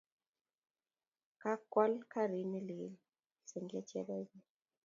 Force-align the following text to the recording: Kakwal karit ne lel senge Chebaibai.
Kakwal 1.41 1.93
karit 2.11 2.45
ne 2.49 2.59
lel 2.67 2.85
senge 3.49 3.79
Chebaibai. 3.89 4.43